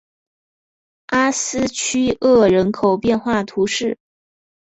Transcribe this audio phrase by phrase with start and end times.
[1.05, 3.99] 阿斯屈厄人口变化图示